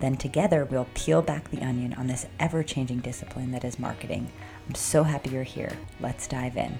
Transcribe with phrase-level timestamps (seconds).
[0.00, 4.30] then together we'll peel back the onion on this ever changing discipline that is marketing.
[4.68, 5.76] I'm so happy you're here.
[6.00, 6.78] Let's dive in.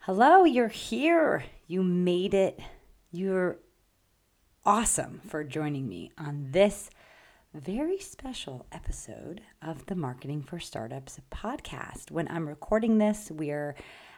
[0.00, 1.44] Hello, you're here.
[1.66, 2.60] You made it.
[3.10, 3.58] You're
[4.64, 6.90] awesome for joining me on this
[7.54, 12.10] very special episode of the Marketing for Startups podcast.
[12.10, 13.74] When I'm recording this, we're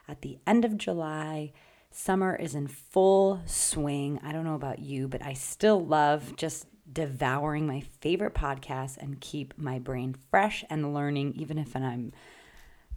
[0.09, 1.53] at the end of July.
[1.91, 4.21] Summer is in full swing.
[4.25, 9.21] I don't know about you, but I still love just devouring my favorite podcasts and
[9.21, 12.13] keep my brain fresh and learning, even if I'm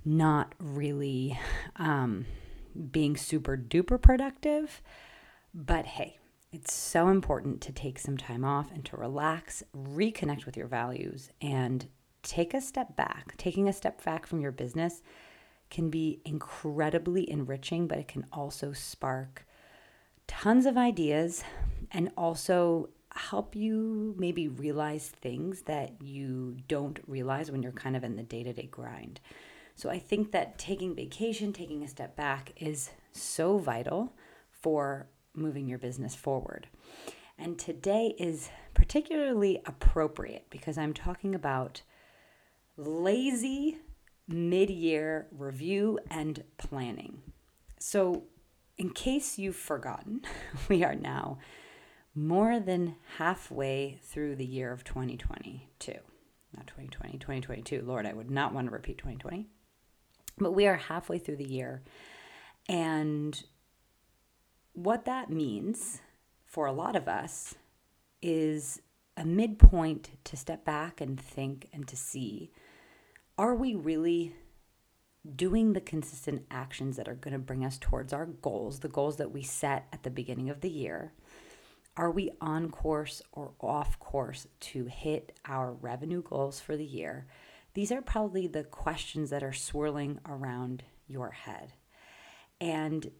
[0.05, 1.39] not really
[1.75, 2.25] um,
[2.91, 4.81] being super duper productive.
[5.53, 6.17] But hey,
[6.51, 11.29] it's so important to take some time off and to relax, reconnect with your values,
[11.41, 11.87] and
[12.21, 13.35] take a step back.
[13.37, 15.01] Taking a step back from your business
[15.69, 19.45] can be incredibly enriching, but it can also spark
[20.27, 21.43] tons of ideas
[21.91, 28.03] and also help you maybe realize things that you don't realize when you're kind of
[28.03, 29.19] in the day to day grind.
[29.75, 34.13] So I think that taking vacation, taking a step back is so vital
[34.49, 36.67] for moving your business forward.
[37.37, 41.81] And today is particularly appropriate because I'm talking about
[42.77, 43.79] lazy
[44.27, 47.21] mid year review and planning.
[47.79, 48.23] So,
[48.77, 50.21] in case you've forgotten,
[50.69, 51.37] we are now
[52.15, 55.93] more than halfway through the year of 2022.
[56.55, 57.81] Not 2020, 2022.
[57.83, 59.47] Lord, I would not want to repeat 2020.
[60.37, 61.83] But we are halfway through the year.
[62.69, 63.43] And
[64.73, 66.01] what that means
[66.45, 67.55] for a lot of us
[68.21, 68.81] is
[69.17, 72.51] a midpoint to step back and think and to see
[73.37, 74.35] are we really
[75.35, 79.17] doing the consistent actions that are going to bring us towards our goals, the goals
[79.17, 81.13] that we set at the beginning of the year?
[81.95, 87.27] Are we on course or off course to hit our revenue goals for the year?
[87.75, 91.73] These are probably the questions that are swirling around your head.
[92.59, 93.11] And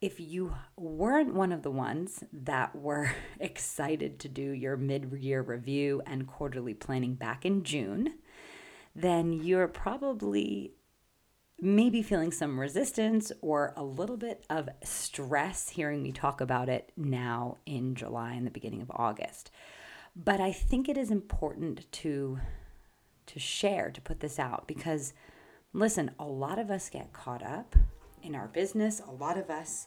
[0.00, 3.10] if you weren't one of the ones that were
[3.40, 8.14] excited to do your mid year review and quarterly planning back in June,
[8.94, 10.72] then you're probably
[11.60, 16.92] maybe feeling some resistance or a little bit of stress hearing me talk about it
[16.96, 19.50] now in July and the beginning of August.
[20.16, 22.38] But I think it is important to
[23.26, 25.14] to share to put this out because
[25.72, 27.74] listen, a lot of us get caught up
[28.22, 29.00] in our business.
[29.06, 29.86] A lot of us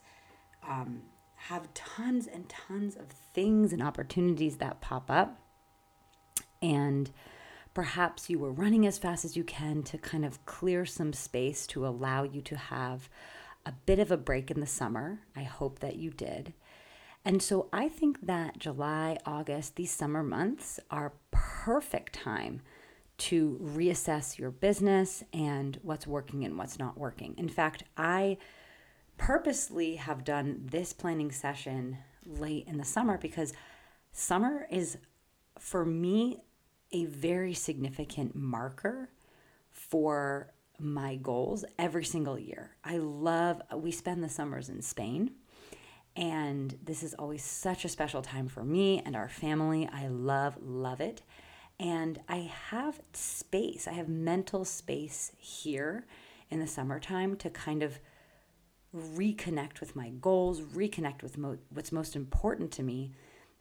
[0.67, 1.01] um,
[1.35, 5.39] have tons and tons of things and opportunities that pop up,
[6.61, 7.11] and
[7.77, 11.67] Perhaps you were running as fast as you can to kind of clear some space
[11.67, 13.07] to allow you to have
[13.67, 15.19] a bit of a break in the summer.
[15.35, 16.53] I hope that you did.
[17.23, 22.63] And so I think that July, August, these summer months are perfect time
[23.19, 27.35] to reassess your business and what's working and what's not working.
[27.37, 28.39] In fact, I
[29.19, 33.53] purposely have done this planning session late in the summer because
[34.11, 34.97] summer is
[35.59, 36.41] for me
[36.91, 39.09] a very significant marker
[39.71, 42.75] for my goals every single year.
[42.83, 45.31] I love, we spend the summers in Spain,
[46.15, 49.87] and this is always such a special time for me and our family.
[49.91, 51.21] I love, love it.
[51.79, 56.05] And I have space, I have mental space here
[56.49, 57.99] in the summertime to kind of
[58.95, 63.11] reconnect with my goals, reconnect with mo- what's most important to me,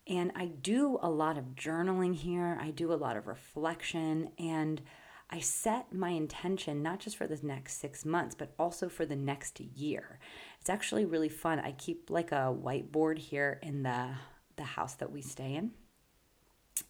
[0.06, 4.80] and I do a lot of journaling here, I do a lot of reflection, and
[5.28, 9.16] I set my intention not just for the next six months, but also for the
[9.16, 10.20] next year.
[10.60, 11.58] It's actually really fun.
[11.58, 14.10] I keep like a whiteboard here in the,
[14.54, 15.72] the house that we stay in.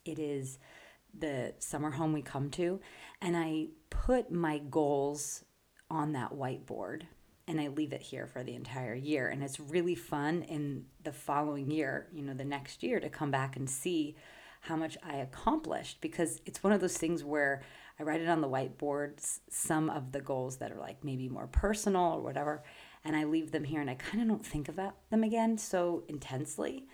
[0.04, 0.58] It is
[1.18, 2.80] the summer home we come to,
[3.22, 5.44] and I put my goals
[5.90, 7.02] on that whiteboard
[7.48, 9.28] and I leave it here for the entire year.
[9.28, 13.31] And it's really fun in the following year, you know, the next year to come
[13.31, 14.16] back and see
[14.62, 17.62] how much I accomplished because it's one of those things where
[18.00, 19.12] I write it on the whiteboard,
[19.48, 22.64] some of the goals that are like maybe more personal or whatever,
[23.04, 26.02] and I leave them here and I kind of don't think about them again so
[26.08, 26.88] intensely.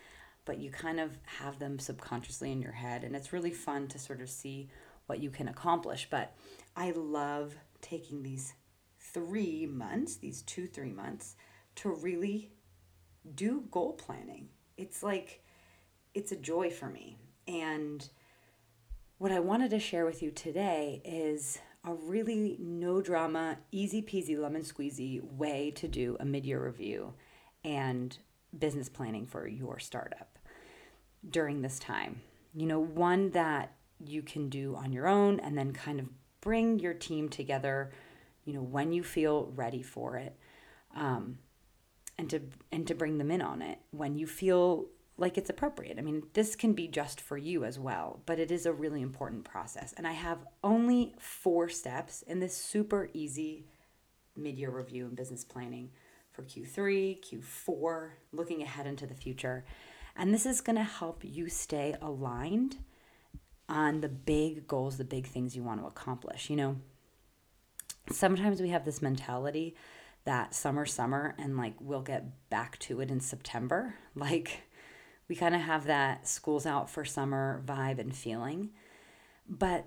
[0.45, 3.05] but you kind of have them subconsciously in your head.
[3.05, 4.69] And it's really fun to sort of see
[5.07, 6.09] what you can accomplish.
[6.11, 6.35] But
[6.77, 8.55] I love taking these
[9.13, 11.37] three months, these two, three months,
[11.77, 12.51] to really
[13.35, 14.49] do goal planning.
[14.77, 15.43] It's like,
[16.15, 17.19] it's a joy for me.
[17.47, 18.09] And
[19.19, 24.39] what I wanted to share with you today is a really no drama, easy peasy,
[24.39, 27.15] lemon squeezy way to do a mid year review
[27.65, 28.17] and
[28.59, 30.39] business planning for your startup
[31.29, 32.21] during this time.
[32.55, 33.75] You know, one that
[34.05, 36.09] you can do on your own and then kind of
[36.41, 37.93] bring your team together,
[38.45, 40.37] you know, when you feel ready for it.
[40.95, 41.39] Um,
[42.19, 42.41] and to
[42.71, 44.87] and to bring them in on it when you feel
[45.19, 45.99] like it's appropriate.
[45.99, 49.03] I mean, this can be just for you as well, but it is a really
[49.03, 49.93] important process.
[49.97, 53.67] And I have only four steps in this super easy
[54.37, 55.91] mid year review and business planning
[56.33, 59.65] for Q3, Q4, looking ahead into the future.
[60.17, 62.79] And this is going to help you stay aligned
[63.69, 66.51] on the big goals, the big things you want to accomplish.
[66.51, 66.77] You know,
[68.11, 69.75] sometimes we have this mentality
[70.25, 73.95] that summer, summer, and like we'll get back to it in September.
[74.15, 74.65] Like
[75.29, 78.71] we kind of have that school's out for summer vibe and feeling.
[79.49, 79.87] But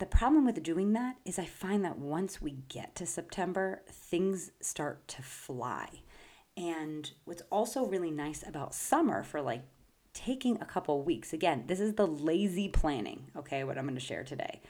[0.00, 4.50] the problem with doing that is I find that once we get to September, things
[4.60, 5.88] start to fly.
[6.56, 9.62] And what's also really nice about summer for like
[10.12, 14.00] taking a couple weeks, again, this is the lazy planning, okay, what I'm going to
[14.00, 14.60] share today.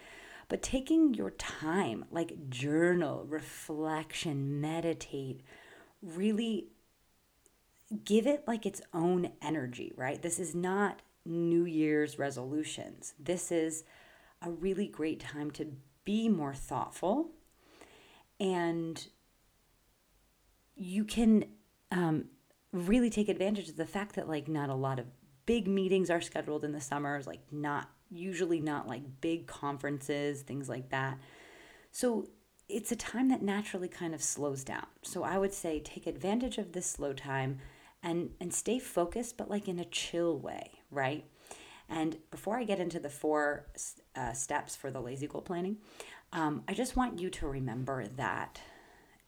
[0.52, 5.40] But taking your time, like journal, reflection, meditate,
[6.02, 6.66] really
[8.04, 10.20] give it like its own energy, right?
[10.20, 13.14] This is not New Year's resolutions.
[13.18, 13.84] This is
[14.42, 15.72] a really great time to
[16.04, 17.30] be more thoughtful
[18.38, 19.06] and
[20.76, 21.46] you can
[21.90, 22.26] um,
[22.74, 25.06] really take advantage of the fact that like not a lot of
[25.46, 30.68] big meetings are scheduled in the summers like not usually not like big conferences things
[30.68, 31.18] like that.
[31.90, 32.28] So
[32.68, 34.86] it's a time that naturally kind of slows down.
[35.02, 37.58] So i would say take advantage of this slow time
[38.02, 41.24] and and stay focused but like in a chill way right?
[41.88, 43.66] And before I get into the four
[44.14, 45.78] uh, steps for the lazy goal planning,
[46.32, 48.60] um, I just want you to remember that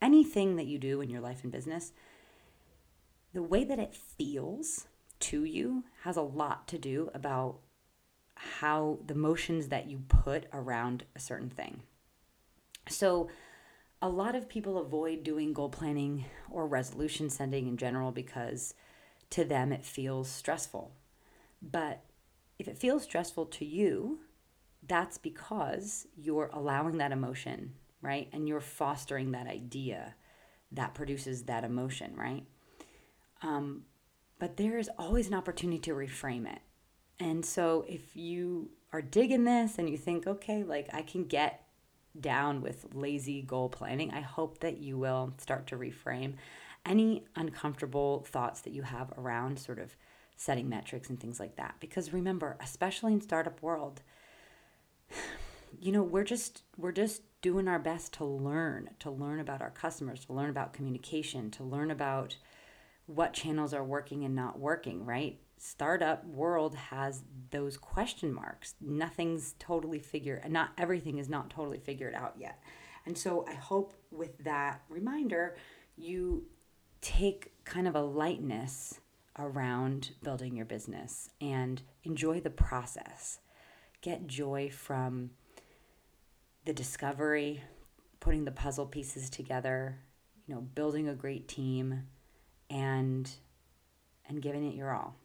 [0.00, 1.92] anything that you do in your life and business,
[3.32, 4.86] the way that it feels
[5.20, 7.58] to you has a lot to do about
[8.36, 11.82] how the motions that you put around a certain thing.
[12.88, 13.28] So,
[14.02, 18.74] a lot of people avoid doing goal planning or resolution setting in general because
[19.30, 20.92] to them it feels stressful.
[21.62, 22.04] But
[22.58, 24.20] if it feels stressful to you,
[24.86, 28.28] that's because you're allowing that emotion, right?
[28.32, 30.14] And you're fostering that idea
[30.72, 32.44] that produces that emotion, right?
[33.42, 33.84] Um,
[34.38, 36.60] but there is always an opportunity to reframe it.
[37.20, 41.66] And so if you are digging this and you think, okay, like I can get
[42.20, 46.34] down with lazy goal planning, I hope that you will start to reframe
[46.86, 49.96] any uncomfortable thoughts that you have around sort of
[50.36, 51.76] setting metrics and things like that.
[51.80, 54.02] Because remember especially in startup world
[55.80, 59.70] you know we're just we're just doing our best to learn to learn about our
[59.70, 62.36] customers to learn about communication to learn about
[63.06, 69.54] what channels are working and not working right startup world has those question marks nothing's
[69.58, 72.62] totally figured and not everything is not totally figured out yet
[73.06, 75.56] and so i hope with that reminder
[75.96, 76.44] you
[77.00, 79.00] take kind of a lightness
[79.38, 83.40] around building your business and enjoy the process.
[84.00, 85.30] Get joy from
[86.64, 87.62] the discovery,
[88.20, 89.98] putting the puzzle pieces together,
[90.46, 92.04] you know, building a great team
[92.70, 93.30] and
[94.26, 95.16] and giving it your all.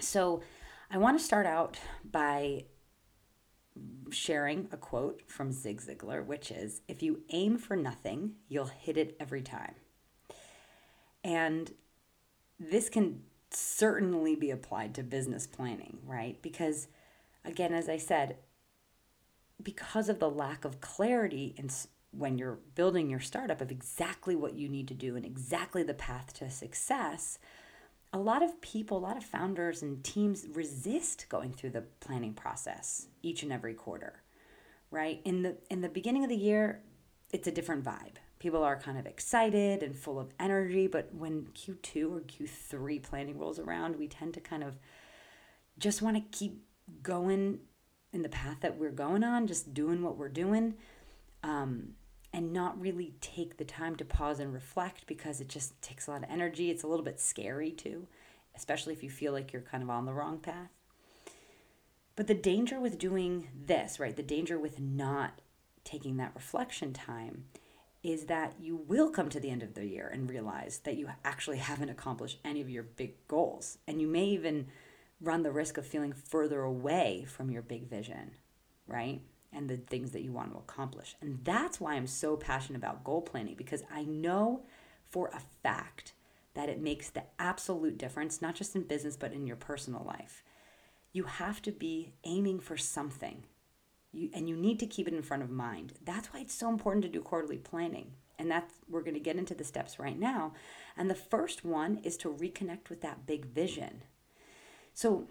[0.00, 0.42] So,
[0.90, 2.64] I want to start out by
[4.10, 8.96] sharing a quote from Zig Ziglar, which is if you aim for nothing, you'll hit
[8.96, 9.74] it every time.
[11.22, 11.72] And
[12.58, 16.40] this can certainly be applied to business planning, right?
[16.42, 16.88] Because,
[17.44, 18.36] again, as I said,
[19.62, 21.70] because of the lack of clarity in
[22.12, 25.94] when you're building your startup of exactly what you need to do and exactly the
[25.94, 27.38] path to success,
[28.12, 32.34] a lot of people, a lot of founders and teams resist going through the planning
[32.34, 34.22] process each and every quarter.
[34.90, 35.20] Right?
[35.24, 36.82] In the in the beginning of the year,
[37.32, 40.88] it's a different vibe people are kind of excited and full of energy.
[40.88, 44.78] But when Q2 or Q3 planning rolls around, we tend to kind of
[45.78, 46.64] just want to keep
[47.02, 47.60] going
[48.12, 50.74] in the path that we're going on, just doing what we're doing,
[51.44, 51.90] um,
[52.32, 56.10] and not really take the time to pause and reflect because it just takes a
[56.12, 56.70] lot of energy.
[56.70, 58.06] It's a little bit scary too.
[58.56, 60.70] especially if you feel like you're kind of on the wrong path.
[62.16, 65.40] But the danger with doing this, right, the danger with not
[65.84, 67.44] taking that reflection time
[68.02, 71.08] is that you will come to the end of the year and realize that you
[71.24, 73.78] actually haven't accomplished any of your big goals.
[73.86, 74.68] And you may even
[75.20, 78.32] run the risk of feeling further away from your big vision,
[78.86, 79.20] right?
[79.52, 81.16] And the things that you want to accomplish.
[81.20, 84.62] And that's why I'm so passionate about goal planning because I know
[85.08, 86.12] for a fact
[86.54, 90.42] that it makes the absolute difference, not just in business, but in your personal life.
[91.12, 93.44] You have to be aiming for something
[94.12, 95.94] you, and you need to keep it in front of mind.
[96.04, 98.12] That's why it's so important to do quarterly planning.
[98.38, 100.54] And that's we're going to get into the steps right now.
[100.96, 104.02] And the first one is to reconnect with that big vision.
[104.94, 105.28] So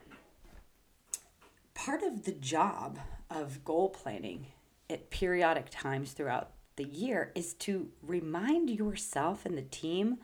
[1.73, 2.99] part of the job
[3.29, 4.48] of goal planning
[4.89, 10.17] at periodic times throughout the year is to remind yourself and the team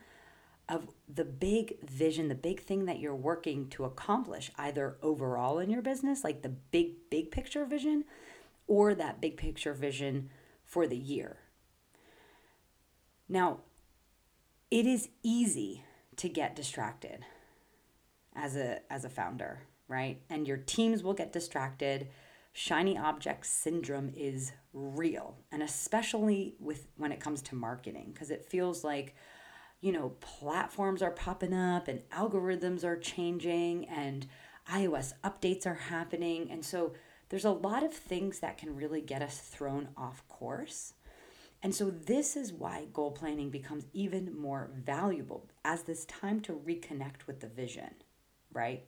[0.68, 5.70] of the big vision, the big thing that you're working to accomplish, either overall in
[5.70, 8.04] your business, like the big, big picture vision,
[8.68, 10.30] or that big picture vision
[10.64, 11.38] for the year.
[13.30, 13.60] Now,
[14.72, 15.84] it is easy
[16.18, 17.26] to get distracted
[18.36, 20.20] as a as a founder, right?
[20.30, 22.08] And your teams will get distracted.
[22.58, 28.46] Shiny object syndrome is real, and especially with when it comes to marketing because it
[28.46, 29.14] feels like
[29.82, 34.26] you know, platforms are popping up and algorithms are changing and
[34.72, 36.50] iOS updates are happening.
[36.50, 36.94] And so
[37.30, 40.94] there's a lot of things that can really get us thrown off course.
[41.62, 46.54] And so, this is why goal planning becomes even more valuable as this time to
[46.54, 47.96] reconnect with the vision,
[48.54, 48.86] right?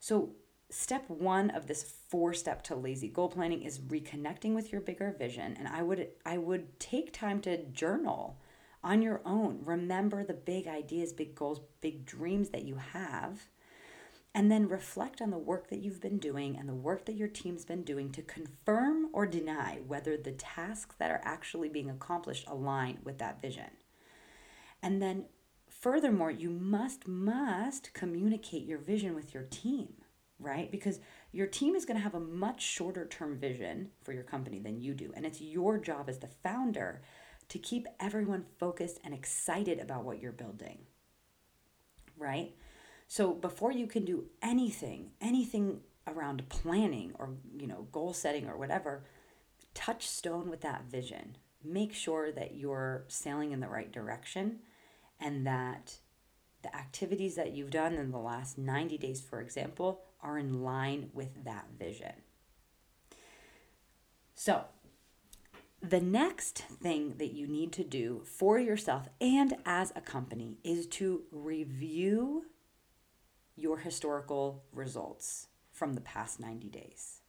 [0.00, 0.30] So,
[0.70, 5.14] step one of this four step to lazy goal planning is reconnecting with your bigger
[5.18, 5.56] vision.
[5.58, 8.40] And I would, I would take time to journal
[8.82, 9.60] on your own.
[9.64, 13.40] Remember the big ideas, big goals, big dreams that you have
[14.34, 17.28] and then reflect on the work that you've been doing and the work that your
[17.28, 22.46] team's been doing to confirm or deny whether the tasks that are actually being accomplished
[22.46, 23.70] align with that vision.
[24.82, 25.24] And then
[25.68, 29.94] furthermore, you must must communicate your vision with your team,
[30.40, 30.70] right?
[30.70, 30.98] Because
[31.32, 34.80] your team is going to have a much shorter term vision for your company than
[34.80, 37.02] you do, and it's your job as the founder
[37.48, 40.78] to keep everyone focused and excited about what you're building.
[42.16, 42.54] Right?
[43.06, 48.56] So before you can do anything, anything around planning or you know goal setting or
[48.56, 49.04] whatever,
[49.74, 51.36] touchstone with that vision.
[51.62, 54.60] Make sure that you're sailing in the right direction
[55.20, 55.98] and that
[56.62, 61.10] the activities that you've done in the last 90 days, for example, are in line
[61.12, 62.12] with that vision.
[64.34, 64.64] So,
[65.82, 70.86] the next thing that you need to do for yourself and as a company is
[70.86, 72.44] to review
[73.56, 77.20] your historical results from the past 90 days.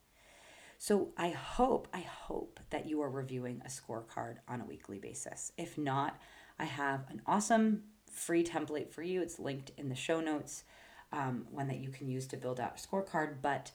[0.78, 5.52] So I hope, I hope that you are reviewing a scorecard on a weekly basis.
[5.58, 6.20] If not,
[6.58, 9.22] I have an awesome free template for you.
[9.22, 10.64] It's linked in the show notes,
[11.12, 13.36] um, one that you can use to build out a scorecard.
[13.42, 13.72] But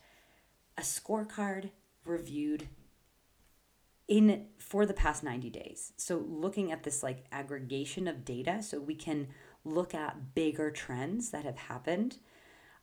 [0.79, 1.71] a scorecard
[2.05, 2.69] reviewed
[4.09, 5.93] in for the past 90 days.
[5.97, 9.29] So looking at this like aggregation of data so we can
[9.65, 12.19] look at bigger trends that have happened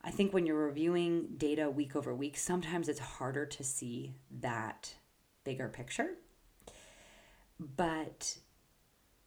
[0.04, 4.96] I think when you're reviewing data week over week, sometimes it's harder to see that
[5.46, 6.16] bigger picture.
[7.58, 8.38] But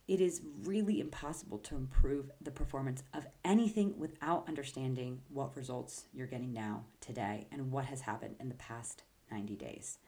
[0.08, 6.28] it is really impossible to improve the performance of anything without understanding what results you're
[6.28, 9.98] getting now, today, and what has happened in the past 90 days.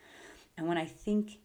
[0.57, 1.39] And when I think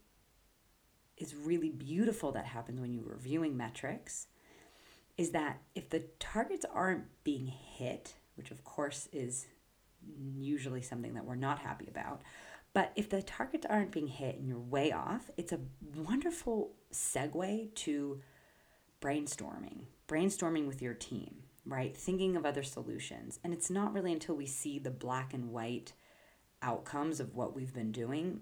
[1.17, 4.27] is really beautiful that happens when you're reviewing metrics
[5.17, 9.47] is that if the targets aren't being hit, which of course is
[10.37, 12.21] usually something that we're not happy about.
[12.73, 15.59] But if the targets aren't being hit and you're way off, it's a
[15.95, 18.21] wonderful segue to
[19.03, 21.95] brainstorming, brainstorming with your team, right?
[21.95, 23.39] Thinking of other solutions.
[23.43, 25.93] And it's not really until we see the black and white
[26.61, 28.39] outcomes of what we've been doing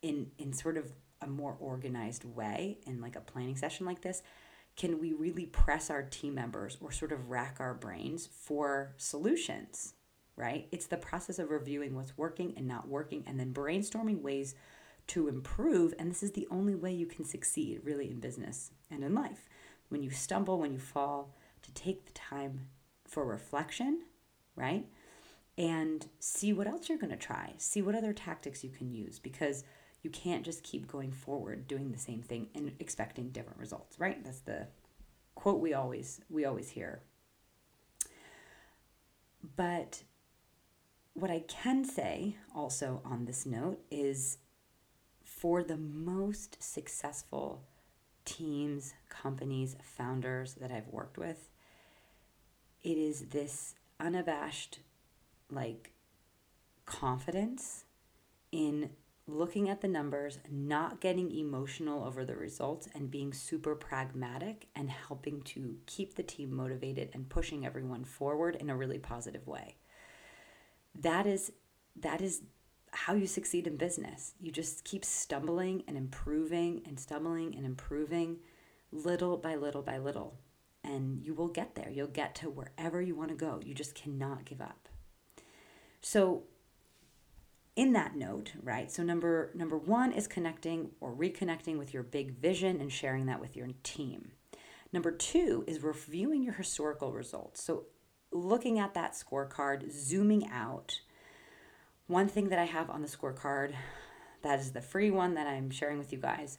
[0.00, 4.22] in in sort of a more organized way in like a planning session like this
[4.78, 9.94] can we really press our team members or sort of rack our brains for solutions,
[10.36, 10.68] right?
[10.70, 14.54] It's the process of reviewing what's working and not working and then brainstorming ways
[15.08, 15.94] to improve.
[15.98, 19.48] And this is the only way you can succeed really in business and in life.
[19.88, 22.68] When you stumble, when you fall, to take the time
[23.06, 24.02] for reflection,
[24.54, 24.86] right?
[25.56, 29.18] And see what else you're going to try, see what other tactics you can use
[29.18, 29.64] because
[30.02, 34.22] you can't just keep going forward doing the same thing and expecting different results, right?
[34.22, 34.68] That's the
[35.34, 37.00] quote we always we always hear.
[39.56, 40.02] But
[41.14, 44.38] what I can say also on this note is
[45.24, 47.64] for the most successful
[48.28, 51.48] teams, companies, founders that I've worked with,
[52.82, 54.80] it is this unabashed,
[55.50, 55.92] like,
[56.84, 57.84] confidence
[58.52, 58.90] in
[59.26, 64.90] looking at the numbers, not getting emotional over the results, and being super pragmatic and
[64.90, 69.76] helping to keep the team motivated and pushing everyone forward in a really positive way.
[70.94, 71.52] That is
[71.96, 72.42] that is
[72.92, 74.34] how you succeed in business.
[74.40, 78.38] You just keep stumbling and improving and stumbling and improving
[78.92, 80.38] little by little by little.
[80.84, 81.90] And you will get there.
[81.90, 83.60] You'll get to wherever you want to go.
[83.64, 84.88] You just cannot give up.
[86.00, 86.44] So
[87.76, 88.90] in that note, right?
[88.90, 93.40] So number number 1 is connecting or reconnecting with your big vision and sharing that
[93.40, 94.32] with your team.
[94.92, 97.62] Number 2 is reviewing your historical results.
[97.62, 97.86] So
[98.32, 101.00] looking at that scorecard, zooming out.
[102.08, 103.74] One thing that I have on the scorecard
[104.42, 106.56] that is the free one that I'm sharing with you guys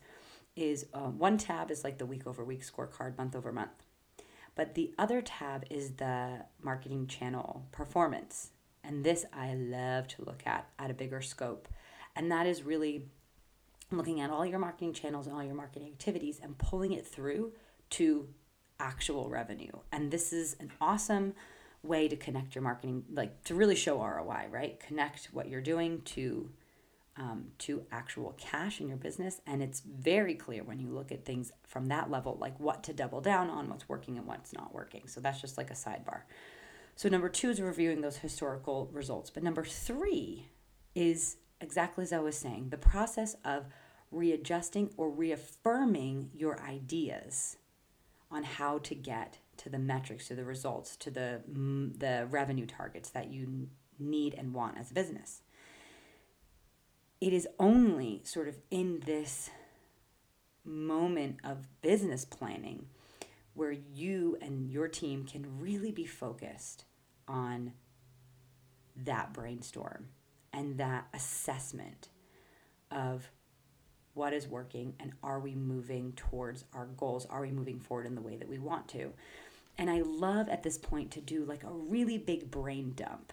[0.55, 3.83] is uh, one tab is like the week over week scorecard, month over month.
[4.55, 8.51] But the other tab is the marketing channel performance.
[8.83, 11.67] And this I love to look at at a bigger scope.
[12.15, 13.05] And that is really
[13.89, 17.53] looking at all your marketing channels and all your marketing activities and pulling it through
[17.91, 18.27] to
[18.79, 19.71] actual revenue.
[19.91, 21.33] And this is an awesome
[21.83, 24.79] way to connect your marketing, like to really show ROI, right?
[24.79, 26.49] Connect what you're doing to
[27.17, 29.41] um, to actual cash in your business.
[29.45, 32.93] And it's very clear when you look at things from that level, like what to
[32.93, 35.07] double down on, what's working and what's not working.
[35.07, 36.21] So that's just like a sidebar.
[36.95, 39.29] So, number two is reviewing those historical results.
[39.29, 40.49] But number three
[40.95, 43.67] is exactly as I was saying the process of
[44.11, 47.57] readjusting or reaffirming your ideas
[48.31, 52.65] on how to get to the metrics, to the results, to the, mm, the revenue
[52.65, 55.41] targets that you need and want as a business.
[57.21, 59.49] It is only sort of in this
[60.63, 62.87] moment of business planning
[63.53, 66.85] where you and your team can really be focused
[67.27, 67.73] on
[68.95, 70.07] that brainstorm
[70.53, 72.09] and that assessment
[72.91, 73.29] of
[74.13, 77.25] what is working and are we moving towards our goals?
[77.25, 79.13] Are we moving forward in the way that we want to?
[79.79, 83.31] And I love at this point to do like a really big brain dump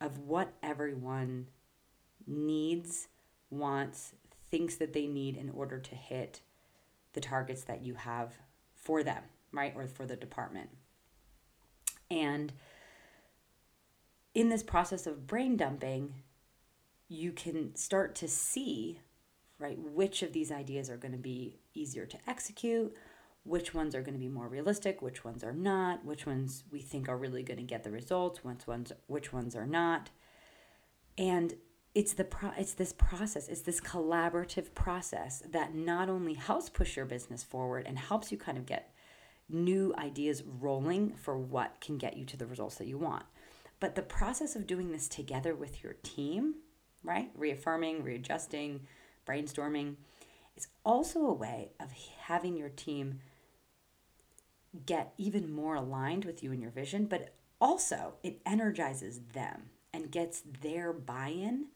[0.00, 1.46] of what everyone
[2.26, 3.06] needs,
[3.50, 4.14] wants,
[4.50, 6.40] thinks that they need in order to hit
[7.12, 8.34] the targets that you have
[8.74, 9.72] for them, right?
[9.76, 10.70] Or for the department.
[12.10, 12.52] And
[14.34, 16.14] in this process of brain dumping,
[17.08, 18.98] you can start to see,
[19.60, 22.92] right, which of these ideas are going to be easier to execute,
[23.44, 26.80] which ones are going to be more realistic, which ones are not, which ones we
[26.80, 30.10] think are really going to get the results, which ones which ones are not.
[31.16, 31.54] And
[31.94, 36.96] it's the pro- it's this process, it's this collaborative process that not only helps push
[36.96, 38.94] your business forward and helps you kind of get
[39.48, 43.24] new ideas rolling for what can get you to the results that you want
[43.80, 46.56] but the process of doing this together with your team,
[47.02, 47.30] right?
[47.34, 48.82] Reaffirming, readjusting,
[49.26, 49.96] brainstorming,
[50.54, 53.20] is also a way of having your team
[54.86, 60.10] get even more aligned with you and your vision, but also it energizes them and
[60.10, 61.66] gets their buy in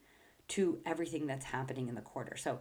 [0.47, 2.37] to everything that's happening in the quarter.
[2.37, 2.59] So,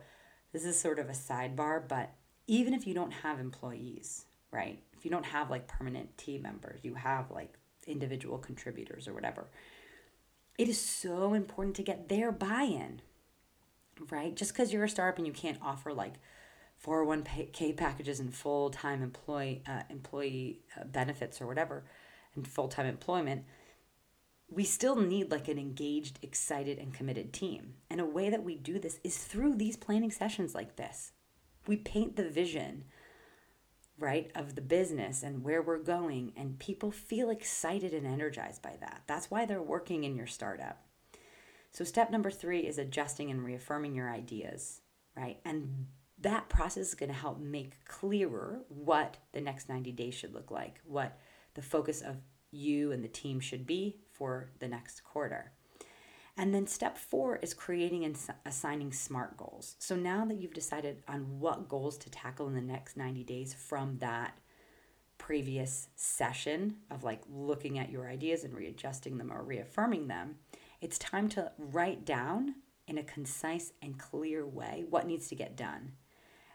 [0.52, 2.12] this is sort of a sidebar, but
[2.46, 4.80] even if you don't have employees, right?
[4.96, 7.54] If you don't have like permanent team members, you have like
[7.86, 9.48] individual contributors or whatever.
[10.56, 13.02] It is so important to get their buy in,
[14.10, 14.34] right?
[14.34, 16.14] Just because you're a startup and you can't offer like
[16.84, 21.84] 401k packages and full time employee, uh, employee uh, benefits or whatever,
[22.34, 23.44] and full time employment,
[24.50, 27.74] we still need like an engaged, excited, and committed team.
[27.90, 31.12] And a way that we do this is through these planning sessions like this.
[31.66, 32.84] We paint the vision
[33.98, 36.32] right, of the business and where we're going.
[36.36, 39.02] And people feel excited and energized by that.
[39.06, 40.84] That's why they're working in your startup.
[41.70, 44.80] So, step number three is adjusting and reaffirming your ideas,
[45.16, 45.40] right?
[45.44, 45.86] And
[46.24, 50.50] that process is going to help make clearer what the next 90 days should look
[50.50, 51.18] like, what
[51.52, 52.16] the focus of
[52.50, 55.52] you and the team should be for the next quarter.
[56.36, 59.76] And then step four is creating and assigning SMART goals.
[59.78, 63.52] So now that you've decided on what goals to tackle in the next 90 days
[63.52, 64.38] from that
[65.18, 70.36] previous session of like looking at your ideas and readjusting them or reaffirming them,
[70.80, 72.54] it's time to write down
[72.88, 75.92] in a concise and clear way what needs to get done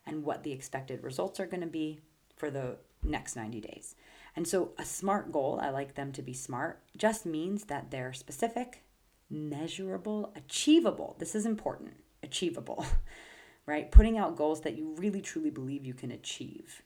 [0.09, 1.99] and what the expected results are going to be
[2.35, 3.95] for the next 90 days.
[4.35, 8.13] And so, a SMART goal, I like them to be smart, just means that they're
[8.13, 8.83] specific,
[9.29, 11.15] measurable, achievable.
[11.19, 12.85] This is important achievable,
[13.65, 13.91] right?
[13.91, 16.81] Putting out goals that you really truly believe you can achieve.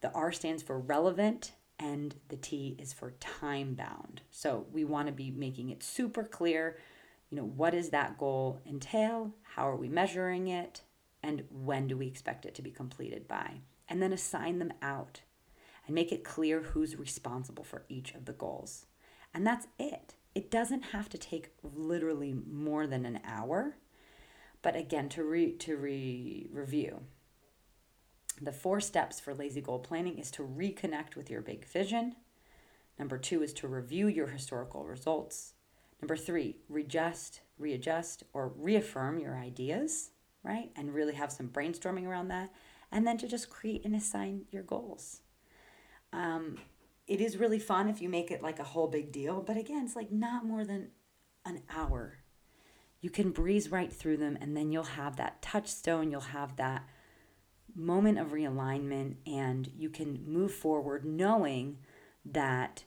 [0.00, 4.22] The R stands for relevant, and the T is for time bound.
[4.30, 6.78] So we want to be making it super clear,
[7.30, 9.32] you know, what does that goal entail?
[9.42, 10.82] How are we measuring it?
[11.24, 13.62] And when do we expect it to be completed by?
[13.88, 15.22] And then assign them out
[15.86, 18.84] and make it clear who's responsible for each of the goals.
[19.32, 20.16] And that's it.
[20.34, 23.78] It doesn't have to take literally more than an hour.
[24.60, 27.00] But again, to re to re review,
[28.38, 32.16] the four steps for lazy goal planning is to reconnect with your big vision.
[32.98, 35.54] Number two is to review your historical results.
[36.02, 40.10] Number three, readjust, readjust, or reaffirm your ideas,
[40.44, 40.70] right?
[40.76, 42.52] And really have some brainstorming around that.
[42.92, 45.22] And then to just create and assign your goals.
[46.12, 46.58] Um,
[47.08, 49.84] it is really fun if you make it like a whole big deal, but again,
[49.84, 50.90] it's like not more than
[51.44, 52.18] an hour.
[53.00, 56.88] You can breeze right through them, and then you'll have that touchstone, you'll have that
[57.74, 61.76] moment of realignment and you can move forward knowing
[62.24, 62.84] that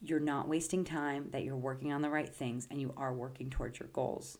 [0.00, 3.48] you're not wasting time, that you're working on the right things, and you are working
[3.48, 4.38] towards your goals.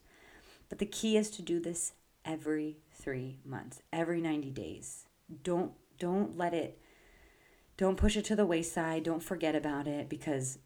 [0.68, 1.92] But the key is to do this
[2.24, 5.06] every three months, every 90 days.
[5.42, 6.80] Don't don't let it
[7.76, 9.02] don't push it to the wayside.
[9.02, 10.58] Don't forget about it because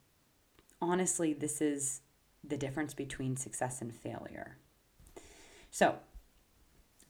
[0.80, 2.02] honestly, this is
[2.44, 4.58] the difference between success and failure.
[5.70, 5.96] So,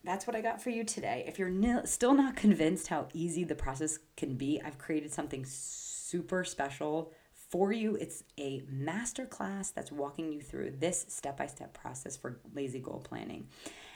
[0.03, 1.25] that's what I got for you today.
[1.27, 6.45] If you're still not convinced how easy the process can be, I've created something super
[6.45, 7.95] special for you.
[7.95, 12.79] It's a master class that's walking you through this step by step process for lazy
[12.79, 13.47] goal planning.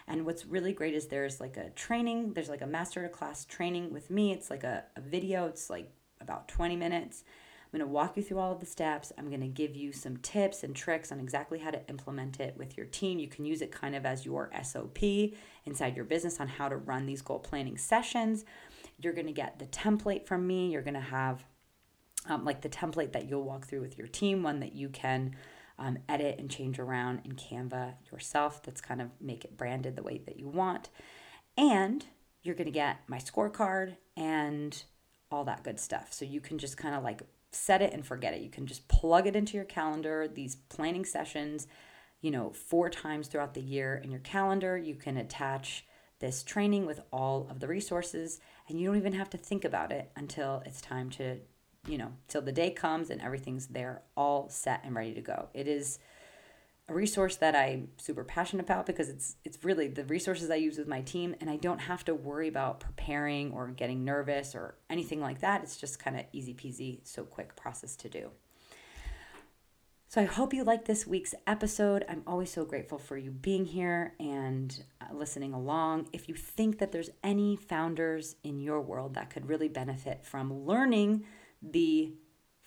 [0.08, 3.94] And what's really great is there's like a training, there's like a master class training
[3.94, 4.32] with me.
[4.34, 7.24] It's like a, a video, it's like about 20 minutes.
[7.74, 9.12] I'm going to walk you through all of the steps.
[9.18, 12.56] I'm going to give you some tips and tricks on exactly how to implement it
[12.56, 13.18] with your team.
[13.18, 15.00] You can use it kind of as your SOP
[15.66, 18.46] inside your business on how to run these goal planning sessions.
[19.02, 20.72] You're going to get the template from me.
[20.72, 21.44] You're going to have
[22.30, 25.36] um, like the template that you'll walk through with your team, one that you can
[25.84, 28.64] um, edit and change around in Canva yourself.
[28.64, 30.90] That's kind of make it branded the way that you want.
[31.58, 32.06] And
[32.42, 34.82] you're going to get my scorecard and
[35.30, 36.14] all that good stuff.
[36.14, 38.42] So you can just kind of like set it and forget it.
[38.42, 41.68] You can just plug it into your calendar, these planning sessions,
[42.22, 44.78] you know, four times throughout the year in your calendar.
[44.78, 45.86] You can attach
[46.20, 49.92] this training with all of the resources, and you don't even have to think about
[49.92, 51.40] it until it's time to,
[51.88, 55.50] you know, till the day comes and everything's there, all set and ready to go.
[55.54, 56.00] It is
[56.90, 60.78] a resource that I'm super passionate about because it's it's really the resources I use
[60.78, 64.76] with my team and I don't have to worry about preparing or getting nervous or
[64.90, 65.64] anything like that.
[65.64, 68.32] It's just kind of easy peasy, so quick process to do.
[70.08, 72.06] So I hope you like this week's episode.
[72.08, 76.10] I'm always so grateful for you being here and uh, listening along.
[76.14, 80.66] If you think that there's any founders in your world that could really benefit from
[80.66, 81.26] learning
[81.64, 82.14] the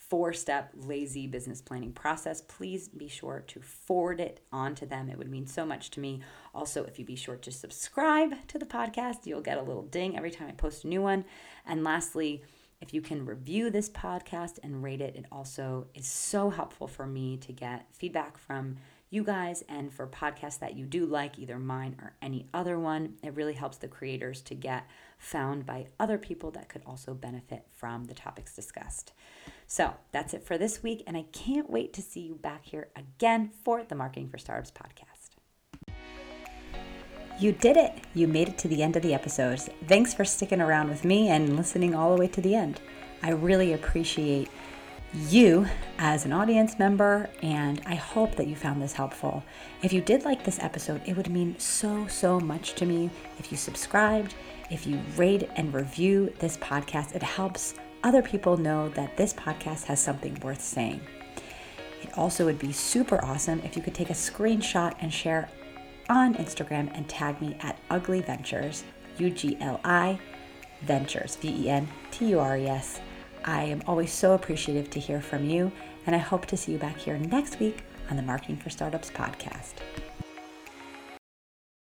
[0.08, 5.08] four step lazy business planning process, please be sure to forward it on to them.
[5.10, 6.20] It would mean so much to me.
[6.54, 10.16] Also, if you be sure to subscribe to the podcast, you'll get a little ding
[10.16, 11.24] every time I post a new one.
[11.66, 12.42] And lastly,
[12.80, 17.06] if you can review this podcast and rate it, it also is so helpful for
[17.06, 18.76] me to get feedback from
[19.08, 23.14] you guys and for podcasts that you do like, either mine or any other one.
[23.22, 24.86] It really helps the creators to get
[25.18, 29.12] found by other people that could also benefit from the topics discussed.
[29.66, 32.88] So that's it for this week, and I can't wait to see you back here
[32.94, 35.96] again for the Marketing for Startups podcast.
[37.38, 37.92] You did it!
[38.14, 39.68] You made it to the end of the episodes.
[39.86, 42.80] Thanks for sticking around with me and listening all the way to the end.
[43.22, 44.48] I really appreciate
[45.28, 45.66] you
[45.98, 49.42] as an audience member, and I hope that you found this helpful.
[49.82, 53.50] If you did like this episode, it would mean so, so much to me if
[53.50, 54.34] you subscribed,
[54.70, 57.14] if you rate and review this podcast.
[57.14, 61.00] It helps other people know that this podcast has something worth saying.
[62.02, 65.48] It also would be super awesome if you could take a screenshot and share
[66.08, 68.84] on Instagram and tag me at Ugli Ventures,
[69.18, 70.18] U G L I
[70.82, 73.00] Ventures, V E N T U R E S.
[73.44, 75.72] I am always so appreciative to hear from you,
[76.06, 79.10] and I hope to see you back here next week on the Marketing for Startups
[79.10, 79.74] podcast.